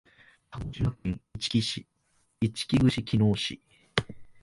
[0.49, 1.47] 鹿児島県いち
[2.65, 3.61] き串木野市